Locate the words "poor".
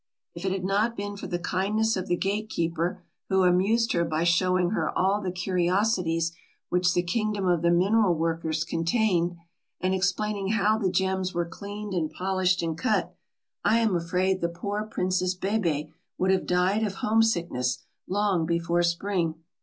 14.49-14.85